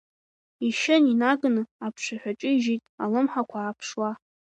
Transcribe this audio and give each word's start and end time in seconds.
Ишьын 0.67 1.03
инаганы 1.13 1.63
аԥшаҳәаҿы 1.85 2.49
ижит 2.55 2.83
алымҳақәа 3.03 3.57
ааԥшуа. 3.61 4.11